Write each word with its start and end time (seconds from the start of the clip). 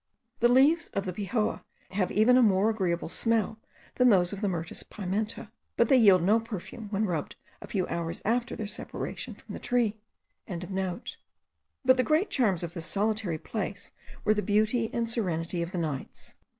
The 0.39 0.47
leaves 0.47 0.87
of 0.95 1.05
the 1.05 1.13
pejoa 1.13 1.63
have 1.91 2.11
even 2.11 2.35
a 2.35 2.41
more 2.41 2.71
agreeable 2.71 3.07
smell 3.07 3.59
than 3.97 4.09
those 4.09 4.33
of 4.33 4.41
the 4.41 4.47
Myrtus 4.47 4.81
pimenta, 4.81 5.51
but 5.77 5.89
they 5.89 5.95
yield 5.97 6.23
no 6.23 6.39
perfume 6.39 6.89
when 6.89 7.05
rubbed 7.05 7.35
a 7.61 7.67
few 7.67 7.85
hours 7.87 8.19
after 8.25 8.55
their 8.55 8.65
separation 8.65 9.35
from 9.35 9.51
the 9.53 9.59
tree.) 9.59 9.99
But 10.47 11.17
the 11.97 12.03
great 12.03 12.31
charms 12.31 12.63
of 12.63 12.73
this 12.73 12.87
solitary 12.87 13.37
place 13.37 13.91
were 14.25 14.33
the 14.33 14.41
beauty 14.41 14.89
and 14.91 15.07
serenity 15.07 15.61
of 15.61 15.71
the 15.71 15.77
nights. 15.77 16.33